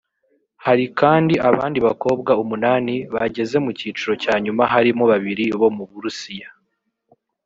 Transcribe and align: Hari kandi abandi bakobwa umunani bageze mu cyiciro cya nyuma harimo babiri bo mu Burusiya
Hari 0.65 0.85
kandi 0.99 1.33
abandi 1.49 1.77
bakobwa 1.87 2.31
umunani 2.43 2.95
bageze 3.15 3.55
mu 3.63 3.71
cyiciro 3.77 4.13
cya 4.23 4.35
nyuma 4.43 4.63
harimo 4.73 5.03
babiri 5.11 5.45
bo 5.59 5.69
mu 5.75 5.83
Burusiya 5.91 6.49